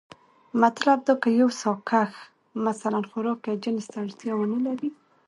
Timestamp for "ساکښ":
1.61-2.11